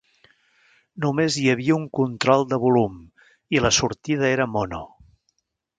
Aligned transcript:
Només 1.05 1.37
hi 1.41 1.45
havia 1.53 1.77
un 1.81 1.85
control 1.99 2.47
de 2.55 2.59
volum 2.65 2.99
i 3.57 3.65
la 3.67 3.73
sortida 3.83 4.31
era 4.35 4.53
mono. 4.57 4.83